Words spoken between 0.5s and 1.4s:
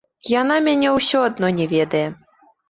мяне ўсё